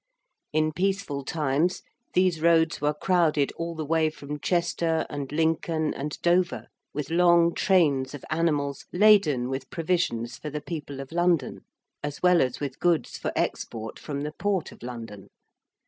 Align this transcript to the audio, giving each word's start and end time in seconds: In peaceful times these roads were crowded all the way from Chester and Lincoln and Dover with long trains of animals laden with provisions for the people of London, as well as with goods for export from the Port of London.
In 0.51 0.73
peaceful 0.73 1.23
times 1.23 1.83
these 2.15 2.41
roads 2.41 2.81
were 2.81 2.95
crowded 2.95 3.51
all 3.51 3.75
the 3.75 3.85
way 3.85 4.09
from 4.09 4.39
Chester 4.39 5.05
and 5.11 5.31
Lincoln 5.31 5.93
and 5.93 6.19
Dover 6.23 6.69
with 6.91 7.11
long 7.11 7.53
trains 7.53 8.15
of 8.15 8.25
animals 8.31 8.85
laden 8.91 9.47
with 9.47 9.69
provisions 9.69 10.37
for 10.37 10.49
the 10.49 10.59
people 10.59 11.01
of 11.01 11.11
London, 11.11 11.65
as 12.01 12.19
well 12.23 12.41
as 12.41 12.59
with 12.59 12.79
goods 12.79 13.19
for 13.19 13.31
export 13.35 13.99
from 13.99 14.21
the 14.21 14.31
Port 14.33 14.71
of 14.71 14.81
London. 14.81 15.27